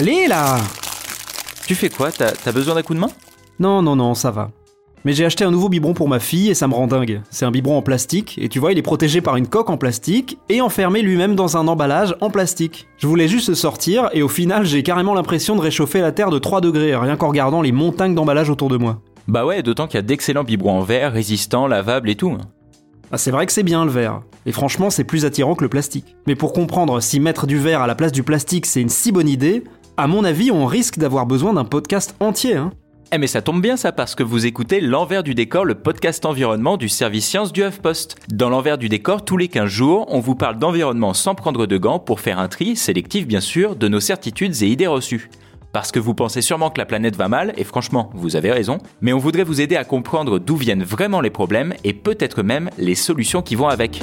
Allez 0.00 0.28
là 0.28 0.56
Tu 1.66 1.74
fais 1.74 1.90
quoi? 1.90 2.10
T'as 2.10 2.52
besoin 2.52 2.74
d'un 2.74 2.80
coup 2.80 2.94
de 2.94 2.98
main? 2.98 3.10
Non, 3.58 3.82
non, 3.82 3.96
non, 3.96 4.14
ça 4.14 4.30
va. 4.30 4.50
Mais 5.04 5.12
j'ai 5.12 5.26
acheté 5.26 5.44
un 5.44 5.50
nouveau 5.50 5.68
biberon 5.68 5.92
pour 5.92 6.08
ma 6.08 6.20
fille 6.20 6.48
et 6.48 6.54
ça 6.54 6.66
me 6.68 6.72
rend 6.72 6.86
dingue. 6.86 7.20
C'est 7.28 7.44
un 7.44 7.50
biberon 7.50 7.76
en 7.76 7.82
plastique 7.82 8.38
et 8.40 8.48
tu 8.48 8.58
vois, 8.60 8.72
il 8.72 8.78
est 8.78 8.82
protégé 8.82 9.20
par 9.20 9.36
une 9.36 9.46
coque 9.46 9.68
en 9.68 9.76
plastique 9.76 10.38
et 10.48 10.62
enfermé 10.62 11.02
lui-même 11.02 11.34
dans 11.34 11.58
un 11.58 11.68
emballage 11.68 12.16
en 12.22 12.30
plastique. 12.30 12.88
Je 12.96 13.06
voulais 13.06 13.28
juste 13.28 13.50
le 13.50 13.54
sortir 13.54 14.08
et 14.14 14.22
au 14.22 14.28
final, 14.28 14.64
j'ai 14.64 14.82
carrément 14.82 15.12
l'impression 15.12 15.54
de 15.54 15.60
réchauffer 15.60 16.00
la 16.00 16.12
Terre 16.12 16.30
de 16.30 16.38
3 16.38 16.62
degrés 16.62 16.96
rien 16.96 17.16
qu'en 17.16 17.28
regardant 17.28 17.60
les 17.60 17.70
montagnes 17.70 18.14
d'emballage 18.14 18.48
autour 18.48 18.70
de 18.70 18.78
moi. 18.78 19.02
Bah 19.28 19.44
ouais, 19.44 19.62
d'autant 19.62 19.86
qu'il 19.86 19.96
y 19.96 19.98
a 19.98 20.02
d'excellents 20.02 20.44
biberons 20.44 20.78
en 20.78 20.82
verre, 20.82 21.12
résistants, 21.12 21.66
lavables 21.66 22.08
et 22.08 22.16
tout. 22.16 22.38
Ah, 23.12 23.18
c'est 23.18 23.32
vrai 23.32 23.44
que 23.44 23.52
c'est 23.52 23.64
bien 23.64 23.84
le 23.84 23.90
verre. 23.90 24.22
Et 24.46 24.52
franchement, 24.52 24.88
c'est 24.88 25.04
plus 25.04 25.24
attirant 25.24 25.56
que 25.56 25.64
le 25.64 25.68
plastique. 25.68 26.16
Mais 26.26 26.36
pour 26.36 26.52
comprendre 26.52 27.00
si 27.00 27.20
mettre 27.20 27.46
du 27.46 27.58
verre 27.58 27.82
à 27.82 27.86
la 27.86 27.96
place 27.96 28.12
du 28.12 28.22
plastique 28.22 28.66
c'est 28.66 28.80
une 28.80 28.88
si 28.88 29.12
bonne 29.12 29.28
idée, 29.28 29.64
à 30.00 30.06
mon 30.06 30.24
avis, 30.24 30.50
on 30.50 30.64
risque 30.64 30.98
d'avoir 30.98 31.26
besoin 31.26 31.52
d'un 31.52 31.66
podcast 31.66 32.14
entier. 32.20 32.56
Hein. 32.56 32.72
Eh 33.12 33.18
mais 33.18 33.26
ça 33.26 33.42
tombe 33.42 33.60
bien 33.60 33.76
ça 33.76 33.92
parce 33.92 34.14
que 34.14 34.22
vous 34.22 34.46
écoutez 34.46 34.80
L'envers 34.80 35.22
du 35.22 35.34
décor, 35.34 35.66
le 35.66 35.74
podcast 35.74 36.24
environnement 36.24 36.78
du 36.78 36.88
service 36.88 37.26
sciences 37.26 37.52
du 37.52 37.62
HuffPost. 37.62 38.16
Dans 38.32 38.48
L'envers 38.48 38.78
du 38.78 38.88
décor, 38.88 39.26
tous 39.26 39.36
les 39.36 39.48
15 39.48 39.68
jours, 39.68 40.06
on 40.08 40.20
vous 40.20 40.34
parle 40.34 40.58
d'environnement 40.58 41.12
sans 41.12 41.34
prendre 41.34 41.66
de 41.66 41.76
gants 41.76 41.98
pour 41.98 42.20
faire 42.20 42.38
un 42.38 42.48
tri, 42.48 42.76
sélectif 42.76 43.26
bien 43.26 43.40
sûr, 43.40 43.76
de 43.76 43.88
nos 43.88 44.00
certitudes 44.00 44.62
et 44.62 44.68
idées 44.68 44.86
reçues. 44.86 45.28
Parce 45.72 45.92
que 45.92 45.98
vous 45.98 46.14
pensez 46.14 46.40
sûrement 46.40 46.70
que 46.70 46.78
la 46.78 46.86
planète 46.86 47.16
va 47.16 47.28
mal, 47.28 47.52
et 47.58 47.64
franchement, 47.64 48.10
vous 48.14 48.36
avez 48.36 48.52
raison, 48.52 48.78
mais 49.02 49.12
on 49.12 49.18
voudrait 49.18 49.44
vous 49.44 49.60
aider 49.60 49.76
à 49.76 49.84
comprendre 49.84 50.38
d'où 50.38 50.56
viennent 50.56 50.82
vraiment 50.82 51.20
les 51.20 51.30
problèmes 51.30 51.74
et 51.84 51.92
peut-être 51.92 52.42
même 52.42 52.70
les 52.78 52.94
solutions 52.94 53.42
qui 53.42 53.54
vont 53.54 53.68
avec. 53.68 54.00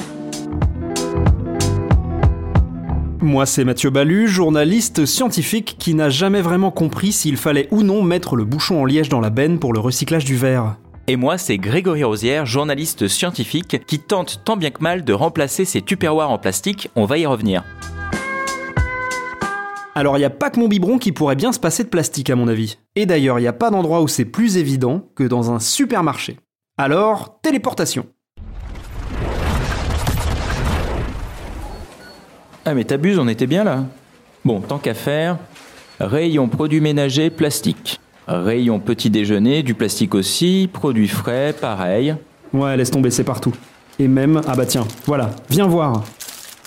Moi, 3.19 3.47
c'est 3.47 3.63
Mathieu 3.63 3.89
Balu, 3.89 4.27
journaliste 4.27 5.07
scientifique 5.07 5.75
qui 5.79 5.95
n'a 5.95 6.09
jamais 6.09 6.41
vraiment 6.41 6.69
compris 6.69 7.11
s'il 7.11 7.35
fallait 7.35 7.67
ou 7.71 7.81
non 7.81 8.03
mettre 8.03 8.35
le 8.35 8.45
bouchon 8.45 8.81
en 8.81 8.85
liège 8.85 9.09
dans 9.09 9.19
la 9.19 9.31
benne 9.31 9.57
pour 9.57 9.73
le 9.73 9.79
recyclage 9.79 10.23
du 10.23 10.35
verre. 10.35 10.75
Et 11.07 11.15
moi, 11.15 11.39
c'est 11.39 11.57
Grégory 11.57 12.03
Rosière, 12.03 12.45
journaliste 12.45 13.07
scientifique, 13.07 13.81
qui 13.87 13.97
tente 13.97 14.41
tant 14.45 14.55
bien 14.55 14.69
que 14.69 14.83
mal 14.83 15.03
de 15.03 15.13
remplacer 15.13 15.65
ces 15.65 15.81
tupperwares 15.81 16.29
en 16.29 16.37
plastique, 16.37 16.91
on 16.95 17.05
va 17.05 17.17
y 17.17 17.25
revenir. 17.25 17.63
Alors, 19.95 20.17
il 20.17 20.19
n'y 20.19 20.25
a 20.25 20.29
pas 20.29 20.51
que 20.51 20.59
mon 20.59 20.67
biberon 20.67 20.99
qui 20.99 21.11
pourrait 21.11 21.35
bien 21.35 21.51
se 21.51 21.59
passer 21.59 21.83
de 21.83 21.89
plastique, 21.89 22.29
à 22.29 22.35
mon 22.35 22.47
avis. 22.47 22.77
Et 22.95 23.07
d'ailleurs, 23.07 23.39
il 23.39 23.43
n'y 23.43 23.47
a 23.47 23.53
pas 23.53 23.71
d'endroit 23.71 24.03
où 24.03 24.07
c'est 24.07 24.25
plus 24.25 24.57
évident 24.57 25.09
que 25.15 25.23
dans 25.23 25.49
un 25.49 25.59
supermarché. 25.59 26.37
Alors, 26.77 27.39
téléportation. 27.41 28.05
Ah 32.69 32.73
mais 32.73 32.83
t'abuses, 32.83 33.17
on 33.17 33.29
était 33.29 33.47
bien 33.47 33.63
là. 33.63 33.85
Bon, 34.43 34.59
tant 34.59 34.77
qu'à 34.77 34.93
faire, 34.93 35.37
rayon 36.01 36.49
produits 36.49 36.81
ménagers, 36.81 37.29
plastique. 37.29 38.01
Rayon 38.27 38.81
petit 38.81 39.09
déjeuner, 39.09 39.63
du 39.63 39.73
plastique 39.73 40.13
aussi, 40.13 40.69
produits 40.73 41.07
frais, 41.07 41.53
pareil. 41.53 42.13
Ouais, 42.51 42.75
laisse 42.75 42.91
tomber, 42.91 43.09
c'est 43.09 43.23
partout. 43.23 43.53
Et 43.99 44.09
même, 44.09 44.41
ah 44.45 44.55
bah 44.57 44.65
tiens, 44.65 44.83
voilà, 45.05 45.29
viens 45.49 45.65
voir. 45.65 46.03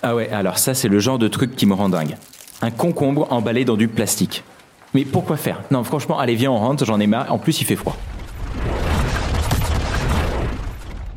Ah 0.03 0.15
ouais, 0.15 0.31
alors 0.31 0.57
ça 0.57 0.73
c'est 0.73 0.89
le 0.89 1.01
genre 1.01 1.19
de 1.19 1.29
truc 1.29 1.55
qui 1.55 1.67
me 1.67 1.75
rend 1.75 1.91
dingue. 1.91 2.17
Un 2.63 2.71
concombre 2.71 3.31
emballé 3.31 3.67
dans 3.67 3.77
du 3.77 3.87
plastique. 3.87 4.43
Mais 4.95 5.05
pourquoi 5.05 5.37
faire? 5.37 5.61
Non, 5.71 5.85
franchement, 5.85 6.19
allez, 6.19 6.35
viens, 6.35 6.51
on 6.51 6.59
rentre, 6.59 6.87
j'en 6.87 6.99
ai 6.99 7.07
marre. 7.07 7.31
En 7.31 7.37
plus, 7.37 7.61
il 7.61 7.65
fait 7.65 7.77
froid. 7.77 7.95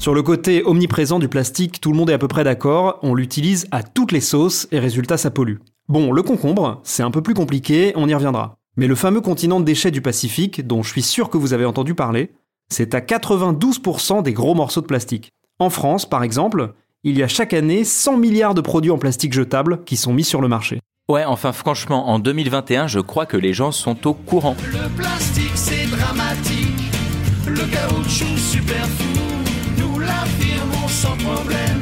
Sur 0.03 0.13
le 0.13 0.21
côté 0.21 0.63
omniprésent 0.65 1.17
du 1.17 1.29
plastique, 1.29 1.79
tout 1.79 1.89
le 1.89 1.97
monde 1.97 2.09
est 2.09 2.13
à 2.13 2.17
peu 2.17 2.27
près 2.27 2.43
d'accord, 2.43 2.99
on 3.03 3.15
l'utilise 3.15 3.67
à 3.71 3.83
toutes 3.83 4.11
les 4.11 4.19
sauces 4.19 4.67
et 4.73 4.79
résultat 4.79 5.15
ça 5.15 5.31
pollue. 5.31 5.59
Bon, 5.87 6.11
le 6.11 6.21
concombre, 6.21 6.81
c'est 6.83 7.03
un 7.03 7.09
peu 7.09 7.21
plus 7.21 7.33
compliqué, 7.33 7.93
on 7.95 8.09
y 8.09 8.13
reviendra. 8.13 8.57
Mais 8.75 8.87
le 8.87 8.95
fameux 8.95 9.21
continent 9.21 9.61
de 9.61 9.65
déchets 9.65 9.91
du 9.91 10.01
Pacifique, 10.01 10.67
dont 10.67 10.83
je 10.83 10.89
suis 10.89 11.03
sûr 11.03 11.29
que 11.29 11.37
vous 11.37 11.53
avez 11.53 11.63
entendu 11.63 11.95
parler, 11.95 12.33
c'est 12.67 12.93
à 12.95 12.99
92% 12.99 14.23
des 14.23 14.33
gros 14.33 14.55
morceaux 14.55 14.81
de 14.81 14.87
plastique. 14.87 15.31
En 15.57 15.69
France, 15.69 16.05
par 16.05 16.21
exemple, 16.21 16.73
il 17.05 17.17
y 17.17 17.23
a 17.23 17.29
chaque 17.29 17.53
année 17.53 17.85
100 17.85 18.17
milliards 18.17 18.55
de 18.55 18.59
produits 18.59 18.91
en 18.91 18.97
plastique 18.97 19.31
jetables 19.31 19.85
qui 19.85 19.95
sont 19.95 20.11
mis 20.11 20.25
sur 20.25 20.41
le 20.41 20.49
marché. 20.49 20.81
Ouais, 21.07 21.23
enfin 21.23 21.53
franchement, 21.53 22.09
en 22.09 22.19
2021, 22.19 22.87
je 22.87 22.99
crois 22.99 23.25
que 23.25 23.37
les 23.37 23.53
gens 23.53 23.71
sont 23.71 24.05
au 24.05 24.13
courant. 24.13 24.57
Le 24.65 24.93
plastique 24.97 25.55
c'est 25.55 25.89
dramatique, 25.89 26.91
le 27.47 27.61
caoutchouc 27.71 28.37
super 28.37 28.85
fou, 28.85 29.32
nous 30.23 30.29
l'affirmons 30.29 30.87
sans 30.87 31.17
problème. 31.17 31.79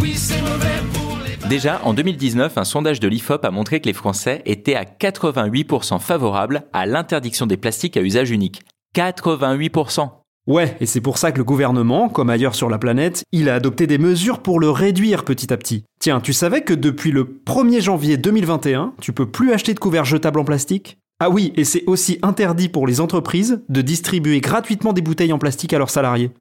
Oui, 0.00 0.14
c'est 0.14 0.40
mauvais 0.40 0.82
pour 0.92 1.18
les 1.24 1.48
Déjà, 1.48 1.80
en 1.84 1.94
2019, 1.94 2.56
un 2.56 2.64
sondage 2.64 3.00
de 3.00 3.08
l'IFOP 3.08 3.44
a 3.44 3.50
montré 3.50 3.80
que 3.80 3.86
les 3.86 3.92
Français 3.92 4.42
étaient 4.46 4.74
à 4.74 4.84
88% 4.84 6.00
favorables 6.00 6.64
à 6.72 6.86
l'interdiction 6.86 7.46
des 7.46 7.56
plastiques 7.56 7.96
à 7.96 8.02
usage 8.02 8.30
unique. 8.30 8.62
88% 8.96 10.10
Ouais, 10.48 10.76
et 10.80 10.86
c'est 10.86 11.00
pour 11.00 11.18
ça 11.18 11.30
que 11.30 11.38
le 11.38 11.44
gouvernement, 11.44 12.08
comme 12.08 12.28
ailleurs 12.28 12.56
sur 12.56 12.68
la 12.68 12.78
planète, 12.78 13.22
il 13.30 13.48
a 13.48 13.54
adopté 13.54 13.86
des 13.86 13.98
mesures 13.98 14.40
pour 14.40 14.58
le 14.58 14.70
réduire 14.70 15.24
petit 15.24 15.52
à 15.52 15.56
petit. 15.56 15.84
Tiens, 16.00 16.20
tu 16.20 16.32
savais 16.32 16.62
que 16.62 16.74
depuis 16.74 17.12
le 17.12 17.42
1er 17.46 17.80
janvier 17.80 18.16
2021, 18.16 18.94
tu 19.00 19.12
peux 19.12 19.30
plus 19.30 19.52
acheter 19.52 19.72
de 19.72 19.78
couverts 19.78 20.04
jetables 20.04 20.40
en 20.40 20.44
plastique? 20.44 20.98
Ah 21.20 21.30
oui, 21.30 21.52
et 21.54 21.62
c'est 21.62 21.84
aussi 21.86 22.18
interdit 22.22 22.68
pour 22.68 22.88
les 22.88 23.00
entreprises 23.00 23.62
de 23.68 23.82
distribuer 23.82 24.40
gratuitement 24.40 24.92
des 24.92 25.02
bouteilles 25.02 25.32
en 25.32 25.38
plastique 25.38 25.72
à 25.74 25.78
leurs 25.78 25.90
salariés. 25.90 26.32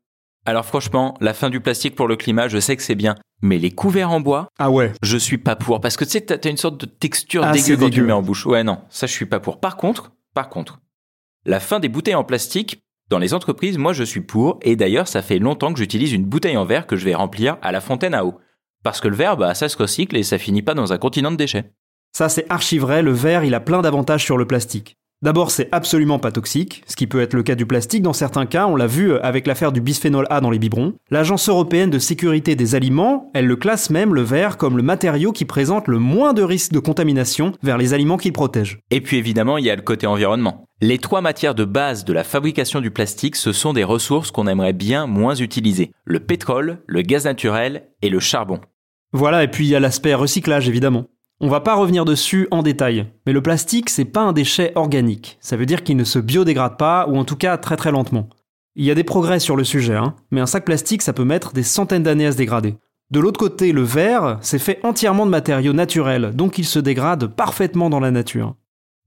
Alors 0.45 0.65
franchement, 0.65 1.15
la 1.21 1.33
fin 1.33 1.49
du 1.49 1.59
plastique 1.61 1.95
pour 1.95 2.07
le 2.07 2.15
climat, 2.15 2.47
je 2.47 2.59
sais 2.59 2.75
que 2.75 2.81
c'est 2.83 2.95
bien. 2.95 3.15
Mais 3.43 3.57
les 3.57 3.71
couverts 3.71 4.11
en 4.11 4.19
bois, 4.19 4.47
Ah 4.59 4.69
ouais 4.71 4.91
je 5.01 5.17
suis 5.17 5.37
pas 5.37 5.55
pour. 5.55 5.81
Parce 5.81 5.97
que 5.97 6.03
tu 6.05 6.11
sais, 6.11 6.21
t'as 6.21 6.49
une 6.49 6.57
sorte 6.57 6.79
de 6.79 6.85
texture 6.85 7.43
Ah, 7.43 7.51
dégueu 7.51 7.75
quand 7.77 7.85
tu 7.85 7.91
dégueu. 7.91 8.05
mets 8.07 8.13
en 8.13 8.21
bouche. 8.21 8.45
Ouais, 8.45 8.63
non, 8.63 8.79
ça 8.89 9.07
je 9.07 9.11
suis 9.11 9.25
pas 9.25 9.39
pour. 9.39 9.59
Par 9.59 9.77
contre, 9.77 10.11
par 10.33 10.49
contre, 10.49 10.79
la 11.45 11.59
fin 11.59 11.79
des 11.79 11.89
bouteilles 11.89 12.15
en 12.15 12.23
plastique, 12.23 12.81
dans 13.09 13.19
les 13.19 13.33
entreprises, 13.33 13.77
moi 13.77 13.93
je 13.93 14.03
suis 14.03 14.21
pour. 14.21 14.59
Et 14.61 14.75
d'ailleurs, 14.75 15.07
ça 15.07 15.21
fait 15.21 15.39
longtemps 15.39 15.73
que 15.73 15.79
j'utilise 15.79 16.13
une 16.13 16.25
bouteille 16.25 16.57
en 16.57 16.65
verre 16.65 16.87
que 16.87 16.95
je 16.95 17.05
vais 17.05 17.15
remplir 17.15 17.57
à 17.61 17.71
la 17.71 17.81
fontaine 17.81 18.13
à 18.13 18.25
eau. 18.25 18.39
Parce 18.83 18.99
que 19.01 19.07
le 19.07 19.15
verre, 19.15 19.37
bah, 19.37 19.53
ça 19.53 19.69
se 19.69 19.77
recycle 19.77 20.15
et 20.17 20.23
ça 20.23 20.37
finit 20.39 20.61
pas 20.63 20.73
dans 20.73 20.91
un 20.93 20.97
continent 20.97 21.31
de 21.31 21.35
déchets. 21.35 21.71
Ça 22.13 22.29
c'est 22.29 22.45
archi 22.51 22.77
vrai, 22.77 23.01
le 23.01 23.11
verre 23.11 23.43
il 23.43 23.53
a 23.53 23.59
plein 23.59 23.81
d'avantages 23.81 24.23
sur 24.23 24.37
le 24.37 24.45
plastique. 24.45 24.97
D'abord 25.23 25.51
c'est 25.51 25.69
absolument 25.71 26.17
pas 26.17 26.31
toxique, 26.31 26.83
ce 26.87 26.95
qui 26.95 27.05
peut 27.05 27.21
être 27.21 27.35
le 27.35 27.43
cas 27.43 27.53
du 27.53 27.67
plastique 27.67 28.01
dans 28.01 28.11
certains 28.11 28.47
cas, 28.47 28.65
on 28.65 28.75
l'a 28.75 28.87
vu 28.87 29.13
avec 29.19 29.45
l'affaire 29.45 29.71
du 29.71 29.79
bisphénol 29.79 30.25
A 30.31 30.41
dans 30.41 30.49
les 30.49 30.57
biberons. 30.57 30.93
L'Agence 31.11 31.47
européenne 31.47 31.91
de 31.91 31.99
sécurité 31.99 32.55
des 32.55 32.73
aliments, 32.73 33.29
elle 33.35 33.45
le 33.45 33.55
classe 33.55 33.91
même 33.91 34.15
le 34.15 34.23
verre 34.23 34.57
comme 34.57 34.77
le 34.77 34.81
matériau 34.81 35.31
qui 35.31 35.45
présente 35.45 35.87
le 35.87 35.99
moins 35.99 36.33
de 36.33 36.41
risque 36.41 36.71
de 36.71 36.79
contamination 36.79 37.51
vers 37.61 37.77
les 37.77 37.93
aliments 37.93 38.17
qu'il 38.17 38.33
protège. 38.33 38.79
Et 38.89 38.99
puis 38.99 39.17
évidemment, 39.17 39.59
il 39.59 39.65
y 39.65 39.69
a 39.69 39.75
le 39.75 39.83
côté 39.83 40.07
environnement. 40.07 40.65
Les 40.81 40.97
trois 40.97 41.21
matières 41.21 41.53
de 41.53 41.65
base 41.65 42.03
de 42.03 42.13
la 42.13 42.23
fabrication 42.23 42.81
du 42.81 42.89
plastique, 42.89 43.35
ce 43.35 43.51
sont 43.51 43.73
des 43.73 43.83
ressources 43.83 44.31
qu'on 44.31 44.47
aimerait 44.47 44.73
bien 44.73 45.05
moins 45.05 45.35
utiliser. 45.35 45.91
Le 46.03 46.19
pétrole, 46.19 46.79
le 46.87 47.03
gaz 47.03 47.25
naturel 47.25 47.89
et 48.01 48.09
le 48.09 48.19
charbon. 48.19 48.59
Voilà, 49.13 49.43
et 49.43 49.47
puis 49.49 49.65
il 49.65 49.69
y 49.69 49.75
a 49.75 49.79
l'aspect 49.79 50.15
recyclage 50.15 50.67
évidemment. 50.67 51.05
On 51.43 51.47
va 51.47 51.59
pas 51.59 51.73
revenir 51.73 52.05
dessus 52.05 52.47
en 52.51 52.61
détail, 52.61 53.07
mais 53.25 53.33
le 53.33 53.41
plastique 53.41 53.89
c'est 53.89 54.05
pas 54.05 54.21
un 54.21 54.31
déchet 54.31 54.73
organique. 54.75 55.39
Ça 55.41 55.57
veut 55.57 55.65
dire 55.65 55.81
qu'il 55.81 55.97
ne 55.97 56.03
se 56.03 56.19
biodégrade 56.19 56.77
pas, 56.77 57.07
ou 57.09 57.17
en 57.17 57.25
tout 57.25 57.35
cas 57.35 57.57
très 57.57 57.77
très 57.77 57.91
lentement. 57.91 58.29
Il 58.75 58.85
y 58.85 58.91
a 58.91 58.95
des 58.95 59.03
progrès 59.03 59.39
sur 59.39 59.55
le 59.55 59.63
sujet, 59.63 59.95
hein, 59.95 60.15
mais 60.29 60.39
un 60.39 60.45
sac 60.45 60.65
plastique 60.65 61.01
ça 61.01 61.13
peut 61.13 61.25
mettre 61.25 61.51
des 61.51 61.63
centaines 61.63 62.03
d'années 62.03 62.27
à 62.27 62.31
se 62.31 62.37
dégrader. 62.37 62.75
De 63.09 63.19
l'autre 63.19 63.39
côté, 63.39 63.71
le 63.71 63.81
verre, 63.81 64.37
c'est 64.41 64.59
fait 64.59 64.79
entièrement 64.83 65.25
de 65.25 65.31
matériaux 65.31 65.73
naturels, 65.73 66.31
donc 66.35 66.59
il 66.59 66.63
se 66.63 66.77
dégrade 66.77 67.25
parfaitement 67.25 67.89
dans 67.89 67.99
la 67.99 68.11
nature. 68.11 68.53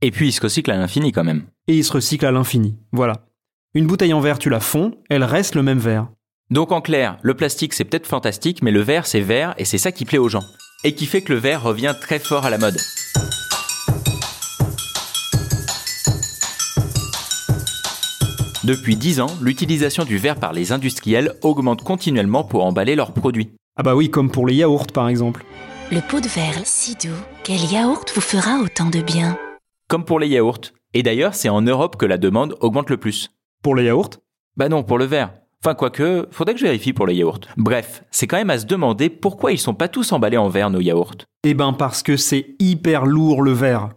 Et 0.03 0.11
puis 0.11 0.31
il 0.31 0.33
se 0.33 0.41
recycle 0.41 0.73
à 0.73 0.77
l'infini 0.77 1.13
quand 1.13 1.23
même. 1.23 1.45
Et 1.69 1.77
il 1.77 1.85
se 1.85 1.93
recycle 1.93 2.27
à 2.27 2.33
l'infini. 2.33 2.77
Voilà. 2.91 3.27
Une 3.75 3.87
bouteille 3.87 4.13
en 4.13 4.19
verre, 4.21 4.41
tu 4.41 4.51
la 4.51 4.59
fonds, 4.59 4.99
elle 5.09 5.23
reste 5.23 5.55
le 5.55 5.63
même 5.63 5.79
verre. 5.79 6.09
Donc 6.51 6.73
en 6.73 6.81
clair, 6.81 7.17
le 7.23 7.35
plastique 7.35 7.75
c'est 7.75 7.85
peut-être 7.85 8.09
fantastique, 8.09 8.61
mais 8.61 8.73
le 8.73 8.81
verre 8.81 9.07
c'est 9.07 9.21
vert 9.21 9.55
et 9.57 9.65
c'est 9.65 9.79
ça 9.79 9.93
qui 9.93 10.05
plaît 10.05 10.19
aux 10.19 10.29
gens. 10.29 10.43
Et 10.87 10.95
qui 10.95 11.07
fait 11.07 11.23
que 11.23 11.33
le 11.33 11.39
verre 11.39 11.63
revient 11.63 11.95
très 11.99 12.19
fort 12.19 12.45
à 12.45 12.51
la 12.51 12.59
mode. 12.59 12.77
Depuis 18.65 18.95
10 18.97 19.21
ans, 19.21 19.31
l'utilisation 19.41 20.05
du 20.05 20.19
verre 20.19 20.37
par 20.37 20.53
les 20.53 20.73
industriels 20.73 21.35
augmente 21.43 21.83
continuellement 21.83 22.45
pour 22.45 22.65
emballer 22.65 22.97
leurs 22.97 23.13
produits. 23.13 23.51
Ah 23.77 23.83
bah 23.83 23.95
oui, 23.95 24.11
comme 24.11 24.31
pour 24.31 24.47
les 24.47 24.57
yaourts 24.57 24.87
par 24.87 25.09
exemple. 25.09 25.45
Le 25.91 26.01
pot 26.01 26.21
de 26.21 26.29
verre 26.29 26.61
si 26.65 26.95
doux, 26.95 27.17
quel 27.45 27.65
yaourt 27.65 28.13
vous 28.15 28.21
fera 28.21 28.59
autant 28.59 28.91
de 28.91 29.01
bien? 29.01 29.39
Comme 29.89 30.05
pour 30.05 30.19
les 30.19 30.29
yaourts. 30.29 30.73
Et 30.93 31.03
d'ailleurs, 31.03 31.35
c'est 31.35 31.49
en 31.49 31.63
Europe 31.63 31.97
que 31.97 32.07
la 32.07 32.19
demande 32.19 32.57
augmente 32.61 32.91
le 32.91 32.99
plus. 32.99 33.31
Pour 33.63 33.75
les 33.75 33.85
yaourts? 33.85 34.11
Bah 34.57 34.69
non, 34.69 34.83
pour 34.83 34.99
le 34.99 35.07
verre. 35.07 35.33
Enfin, 35.65 35.75
quoique, 35.75 36.29
faudrait 36.31 36.53
que 36.53 36.61
je 36.61 36.67
vérifie 36.67 36.93
pour 36.93 37.07
les 37.07 37.15
yaourts. 37.15 37.41
Bref, 37.57 38.05
c'est 38.11 38.27
quand 38.27 38.37
même 38.37 38.51
à 38.51 38.59
se 38.59 38.67
demander 38.67 39.09
pourquoi 39.09 39.51
ils 39.51 39.59
sont 39.59 39.73
pas 39.73 39.89
tous 39.89 40.13
emballés 40.13 40.37
en 40.37 40.51
verre, 40.51 40.69
nos 40.69 40.83
yaourts. 40.83 41.15
Eh 41.43 41.55
ben 41.55 41.73
parce 41.73 42.03
que 42.03 42.19
c'est 42.19 42.55
hyper 42.59 43.07
lourd 43.07 43.41
le 43.41 43.53
verre. 43.53 43.89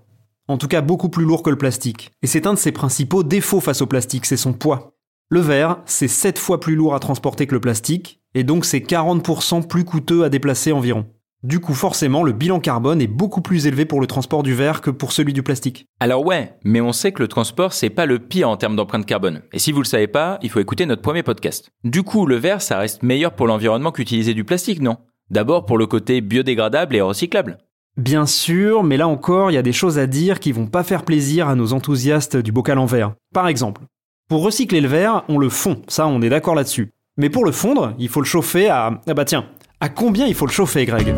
En 0.47 0.57
tout 0.57 0.69
cas 0.69 0.79
beaucoup 0.79 1.09
plus 1.09 1.25
lourd 1.25 1.43
que 1.43 1.49
le 1.49 1.57
plastique. 1.57 2.11
Et 2.21 2.27
c'est 2.27 2.47
un 2.47 2.53
de 2.53 2.57
ses 2.57 2.71
principaux 2.71 3.23
défauts 3.23 3.59
face 3.59 3.81
au 3.81 3.85
plastique, 3.85 4.25
c'est 4.25 4.37
son 4.37 4.53
poids. 4.53 4.93
Le 5.29 5.41
verre, 5.41 5.81
c'est 5.83 6.07
7 6.07 6.39
fois 6.39 6.61
plus 6.61 6.77
lourd 6.77 6.95
à 6.95 7.01
transporter 7.01 7.47
que 7.47 7.55
le 7.55 7.59
plastique, 7.59 8.21
et 8.33 8.45
donc 8.45 8.63
c'est 8.63 8.79
40% 8.79 9.67
plus 9.67 9.83
coûteux 9.83 10.23
à 10.23 10.29
déplacer 10.29 10.71
environ. 10.71 11.05
Du 11.47 11.61
coup, 11.61 11.73
forcément, 11.73 12.23
le 12.23 12.33
bilan 12.33 12.59
carbone 12.59 13.01
est 13.01 13.07
beaucoup 13.07 13.39
plus 13.39 13.67
élevé 13.67 13.85
pour 13.85 14.01
le 14.01 14.07
transport 14.07 14.43
du 14.43 14.53
verre 14.53 14.81
que 14.81 14.89
pour 14.89 15.13
celui 15.13 15.31
du 15.31 15.43
plastique. 15.43 15.87
Alors 16.01 16.25
ouais, 16.25 16.57
mais 16.65 16.81
on 16.81 16.91
sait 16.91 17.13
que 17.13 17.21
le 17.21 17.29
transport 17.29 17.71
c'est 17.71 17.89
pas 17.89 18.05
le 18.05 18.19
pire 18.19 18.49
en 18.49 18.57
termes 18.57 18.75
d'empreinte 18.75 19.05
carbone. 19.05 19.43
Et 19.53 19.59
si 19.59 19.71
vous 19.71 19.79
le 19.79 19.85
savez 19.85 20.07
pas, 20.07 20.39
il 20.41 20.49
faut 20.49 20.59
écouter 20.59 20.85
notre 20.85 21.01
premier 21.01 21.23
podcast. 21.23 21.69
Du 21.85 22.03
coup, 22.03 22.25
le 22.25 22.35
verre 22.35 22.61
ça 22.61 22.77
reste 22.77 23.01
meilleur 23.01 23.31
pour 23.31 23.47
l'environnement 23.47 23.93
qu'utiliser 23.93 24.33
du 24.33 24.43
plastique, 24.43 24.81
non? 24.81 24.97
D'abord 25.29 25.65
pour 25.65 25.77
le 25.77 25.87
côté 25.87 26.19
biodégradable 26.19 26.97
et 26.97 27.01
recyclable. 27.01 27.59
Bien 27.95 28.25
sûr, 28.25 28.83
mais 28.83 28.97
là 28.97 29.07
encore, 29.07 29.49
il 29.49 29.53
y 29.53 29.57
a 29.57 29.61
des 29.61 29.71
choses 29.71 29.99
à 29.99 30.05
dire 30.05 30.41
qui 30.41 30.51
vont 30.51 30.67
pas 30.67 30.83
faire 30.83 31.05
plaisir 31.05 31.47
à 31.47 31.55
nos 31.55 31.71
enthousiastes 31.71 32.35
du 32.35 32.51
bocal 32.51 32.77
en 32.77 32.85
verre. 32.85 33.13
Par 33.33 33.47
exemple, 33.47 33.83
pour 34.27 34.43
recycler 34.43 34.81
le 34.81 34.89
verre, 34.89 35.23
on 35.29 35.37
le 35.37 35.47
fond, 35.47 35.81
ça 35.87 36.07
on 36.07 36.21
est 36.21 36.29
d'accord 36.29 36.55
là-dessus. 36.55 36.91
Mais 37.15 37.29
pour 37.29 37.45
le 37.45 37.51
fondre, 37.51 37.93
il 37.97 38.09
faut 38.09 38.21
le 38.21 38.27
chauffer 38.27 38.67
à... 38.67 39.01
Ah 39.07 39.13
bah 39.15 39.25
tiens, 39.25 39.45
à 39.79 39.89
combien 39.89 40.25
il 40.25 40.33
faut 40.33 40.45
le 40.45 40.51
chauffer, 40.51 40.85
Greg 40.85 41.13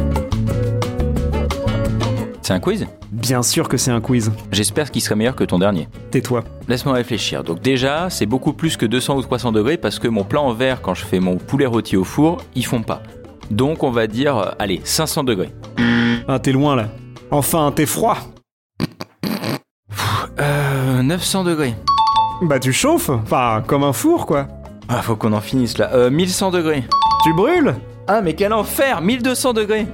C'est 2.41 2.53
un 2.53 2.59
quiz 2.59 2.87
Bien 3.11 3.41
sûr 3.41 3.67
que 3.69 3.77
c'est 3.77 3.91
un 3.91 4.01
quiz. 4.01 4.31
J'espère 4.51 4.91
qu'il 4.91 5.01
serait 5.01 5.15
meilleur 5.15 5.35
que 5.35 5.43
ton 5.43 5.59
dernier. 5.59 5.87
Tais-toi. 6.11 6.43
Laisse-moi 6.67 6.93
réfléchir. 6.93 7.43
Donc 7.43 7.61
déjà, 7.61 8.09
c'est 8.09 8.25
beaucoup 8.25 8.53
plus 8.53 8.77
que 8.77 8.85
200 8.85 9.17
ou 9.17 9.21
300 9.21 9.51
degrés 9.51 9.77
parce 9.77 9.97
que 9.97 10.07
mon 10.07 10.23
plat 10.23 10.41
en 10.41 10.53
verre, 10.53 10.81
quand 10.81 10.93
je 10.93 11.05
fais 11.05 11.19
mon 11.19 11.37
poulet 11.37 11.65
rôti 11.65 11.95
au 11.95 12.03
four, 12.03 12.41
ils 12.55 12.65
font 12.65 12.81
pas. 12.81 13.01
Donc 13.49 13.83
on 13.83 13.91
va 13.91 14.07
dire, 14.07 14.37
euh, 14.37 14.51
allez, 14.59 14.81
500 14.83 15.23
degrés. 15.23 15.49
Ah, 16.27 16.39
t'es 16.39 16.51
loin 16.51 16.75
là. 16.75 16.89
Enfin, 17.31 17.71
t'es 17.75 17.85
froid. 17.85 18.17
Euh, 20.39 21.01
900 21.01 21.43
degrés. 21.43 21.75
Bah 22.41 22.59
tu 22.59 22.71
chauffes, 22.71 23.09
enfin 23.09 23.63
comme 23.65 23.83
un 23.83 23.91
four 23.91 24.25
quoi. 24.25 24.47
Ah, 24.87 25.01
faut 25.01 25.15
qu'on 25.15 25.33
en 25.33 25.41
finisse 25.41 25.77
là. 25.77 25.91
Euh, 25.93 26.09
1100 26.09 26.51
degrés. 26.51 26.83
Tu 27.23 27.33
brûles 27.33 27.75
Ah, 28.11 28.23
mais 28.23 28.33
quel 28.33 28.53
enfer 28.53 29.01
1200 29.01 29.53
degrés 29.53 29.85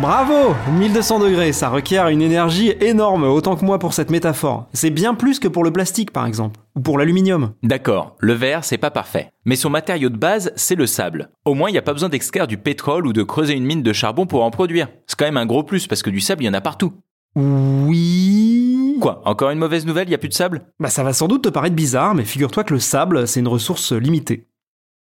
Bravo 0.00 0.54
1200 0.70 1.18
degrés, 1.18 1.52
ça 1.52 1.68
requiert 1.68 2.06
une 2.06 2.22
énergie 2.22 2.74
énorme, 2.80 3.24
autant 3.24 3.56
que 3.56 3.64
moi 3.64 3.80
pour 3.80 3.92
cette 3.92 4.12
métaphore. 4.12 4.68
C'est 4.72 4.90
bien 4.90 5.14
plus 5.14 5.40
que 5.40 5.48
pour 5.48 5.64
le 5.64 5.72
plastique 5.72 6.12
par 6.12 6.26
exemple, 6.26 6.60
ou 6.76 6.80
pour 6.80 6.96
l'aluminium. 6.96 7.54
D'accord, 7.64 8.14
le 8.20 8.34
verre, 8.34 8.62
c'est 8.62 8.78
pas 8.78 8.92
parfait. 8.92 9.32
Mais 9.44 9.56
son 9.56 9.68
matériau 9.68 10.10
de 10.10 10.16
base, 10.16 10.52
c'est 10.54 10.76
le 10.76 10.86
sable. 10.86 11.30
Au 11.44 11.54
moins, 11.54 11.70
il 11.70 11.72
n'y 11.72 11.78
a 11.78 11.82
pas 11.82 11.92
besoin 11.92 12.08
d'extraire 12.08 12.46
du 12.46 12.56
pétrole 12.56 13.08
ou 13.08 13.12
de 13.12 13.24
creuser 13.24 13.54
une 13.54 13.66
mine 13.66 13.82
de 13.82 13.92
charbon 13.92 14.26
pour 14.26 14.44
en 14.44 14.52
produire. 14.52 14.86
C'est 15.08 15.18
quand 15.18 15.24
même 15.24 15.38
un 15.38 15.46
gros 15.46 15.64
plus 15.64 15.88
parce 15.88 16.04
que 16.04 16.10
du 16.10 16.20
sable, 16.20 16.44
il 16.44 16.46
y 16.46 16.50
en 16.50 16.54
a 16.54 16.60
partout. 16.60 16.92
Oui... 17.34 18.96
Quoi 19.00 19.22
Encore 19.24 19.50
une 19.50 19.58
mauvaise 19.58 19.86
nouvelle, 19.86 20.06
il 20.06 20.12
y 20.12 20.14
a 20.14 20.18
plus 20.18 20.28
de 20.28 20.34
sable? 20.34 20.66
Bah 20.78 20.88
ça 20.88 21.02
va 21.02 21.12
sans 21.12 21.26
doute 21.26 21.42
te 21.42 21.48
paraître 21.48 21.74
bizarre, 21.74 22.14
mais 22.14 22.24
figure-toi 22.24 22.62
que 22.62 22.74
le 22.74 22.78
sable, 22.78 23.26
c'est 23.26 23.40
une 23.40 23.48
ressource 23.48 23.90
limitée. 23.90 24.46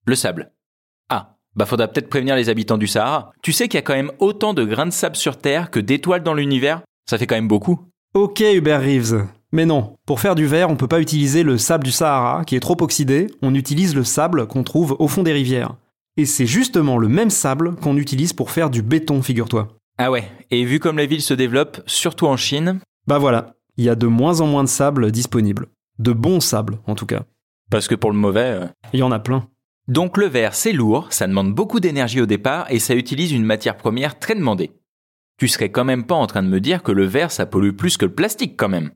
Le 0.06 0.16
sable. 0.16 0.52
Ah, 1.52 1.56
bah 1.56 1.66
faudra 1.66 1.88
peut-être 1.88 2.10
prévenir 2.10 2.36
les 2.36 2.50
habitants 2.50 2.78
du 2.78 2.88
Sahara. 2.88 3.32
Tu 3.42 3.52
sais 3.52 3.68
qu'il 3.68 3.78
y 3.78 3.80
a 3.80 3.82
quand 3.84 3.94
même 3.96 4.12
autant 4.20 4.54
de 4.54 4.64
grains 4.64 4.86
de 4.86 4.92
sable 4.92 5.16
sur 5.16 5.38
Terre 5.38 5.72
que 5.72 5.80
d'étoiles 5.80 6.24
dans 6.24 6.34
l'univers? 6.34 6.82
Ça 7.10 7.18
fait 7.18 7.28
quand 7.28 7.36
même 7.36 7.48
beaucoup. 7.48 7.80
Ok 8.14 8.42
Hubert 8.42 8.82
Reeves. 8.82 9.26
Mais 9.52 9.66
non, 9.66 9.96
pour 10.06 10.20
faire 10.20 10.36
du 10.36 10.46
verre, 10.46 10.70
on 10.70 10.76
peut 10.76 10.88
pas 10.88 11.02
utiliser 11.02 11.42
le 11.44 11.58
sable 11.58 11.84
du 11.84 11.92
Sahara, 11.92 12.46
qui 12.46 12.56
est 12.56 12.60
trop 12.60 12.78
oxydé, 12.82 13.28
on 13.42 13.56
utilise 13.56 13.96
le 13.96 14.04
sable 14.04 14.46
qu'on 14.48 14.64
trouve 14.64 14.96
au 15.00 15.08
fond 15.08 15.24
des 15.24 15.34
rivières. 15.34 15.76
Et 16.18 16.26
c'est 16.26 16.46
justement 16.46 16.98
le 16.98 17.08
même 17.08 17.30
sable 17.32 17.76
qu'on 17.76 17.98
utilise 17.98 18.34
pour 18.34 18.52
faire 18.52 18.70
du 18.70 18.82
béton, 18.84 19.22
figure-toi. 19.24 19.70
Ah 19.98 20.12
ouais, 20.12 20.30
et 20.52 20.64
vu 20.66 20.80
comme 20.80 20.98
la 20.98 21.06
ville 21.08 21.22
se 21.22 21.34
développe, 21.34 21.82
surtout 21.88 22.28
en 22.28 22.38
Chine, 22.38 22.80
Bah 23.08 23.18
voilà, 23.18 23.56
il 23.78 23.84
y 23.86 23.90
a 23.90 23.96
de 23.96 24.06
moins 24.08 24.40
en 24.42 24.46
moins 24.48 24.64
de 24.64 24.70
sable 24.70 25.12
disponible. 25.12 25.68
De 25.98 26.14
bon 26.14 26.40
sable, 26.40 26.78
en 26.86 26.94
tout 26.96 27.06
cas. 27.08 27.24
parce 27.72 27.88
que 27.88 27.96
pour 27.96 28.12
le 28.12 28.18
mauvais... 28.18 28.40
euh, 28.62 28.66
Il 28.94 29.00
y 29.00 29.04
en 29.04 29.12
a 29.12 29.20
plein. 29.20 29.48
Donc 29.90 30.18
le 30.18 30.28
verre, 30.28 30.54
c'est 30.54 30.72
lourd, 30.72 31.08
ça 31.10 31.26
demande 31.26 31.56
beaucoup 31.56 31.80
d'énergie 31.80 32.22
au 32.22 32.28
départ 32.28 32.68
et 32.70 32.78
ça 32.78 32.94
utilise 32.94 33.32
une 33.32 33.44
matière 33.44 33.76
première 33.76 34.20
très 34.20 34.36
demandée. 34.36 34.70
Tu 35.40 35.48
serais 35.48 35.70
quand 35.70 35.84
même 35.84 36.06
pas 36.06 36.14
en 36.14 36.28
train 36.28 36.44
de 36.44 36.48
me 36.48 36.60
dire 36.60 36.84
que 36.84 36.92
le 36.92 37.06
verre, 37.06 37.32
ça 37.32 37.48
pollue 37.48 37.72
plus 37.72 37.98
que 37.98 38.06
le 38.06 38.14
plastique 38.14 38.54
quand 38.56 38.70
même. 38.70 38.92